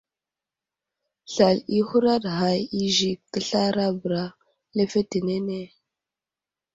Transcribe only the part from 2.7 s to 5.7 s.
i Zik teslara bəra lefetenene.